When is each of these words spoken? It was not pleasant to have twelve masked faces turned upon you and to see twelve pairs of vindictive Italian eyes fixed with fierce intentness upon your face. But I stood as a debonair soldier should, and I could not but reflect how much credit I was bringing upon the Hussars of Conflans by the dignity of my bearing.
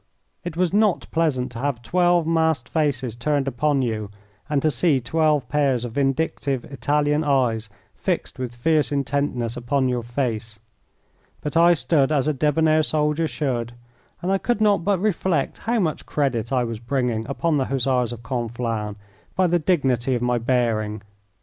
It 0.43 0.57
was 0.57 0.73
not 0.73 1.05
pleasant 1.11 1.51
to 1.51 1.59
have 1.59 1.83
twelve 1.83 2.25
masked 2.25 2.67
faces 2.69 3.15
turned 3.15 3.47
upon 3.47 3.83
you 3.83 4.09
and 4.49 4.59
to 4.63 4.71
see 4.71 4.99
twelve 4.99 5.47
pairs 5.47 5.85
of 5.85 5.91
vindictive 5.91 6.65
Italian 6.65 7.23
eyes 7.23 7.69
fixed 7.93 8.39
with 8.39 8.55
fierce 8.55 8.91
intentness 8.91 9.55
upon 9.55 9.87
your 9.89 10.01
face. 10.01 10.57
But 11.41 11.55
I 11.55 11.75
stood 11.75 12.11
as 12.11 12.27
a 12.27 12.33
debonair 12.33 12.81
soldier 12.81 13.27
should, 13.27 13.73
and 14.23 14.31
I 14.31 14.39
could 14.39 14.59
not 14.59 14.83
but 14.83 14.99
reflect 14.99 15.59
how 15.59 15.79
much 15.79 16.07
credit 16.07 16.51
I 16.51 16.63
was 16.63 16.79
bringing 16.79 17.27
upon 17.29 17.57
the 17.59 17.65
Hussars 17.65 18.11
of 18.11 18.23
Conflans 18.23 18.97
by 19.35 19.45
the 19.45 19.59
dignity 19.59 20.15
of 20.15 20.23
my 20.23 20.39
bearing. 20.39 21.03